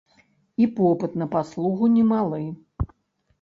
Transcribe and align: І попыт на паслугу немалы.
І 0.63 0.67
попыт 0.79 1.13
на 1.23 1.27
паслугу 1.35 1.91
немалы. 1.99 2.41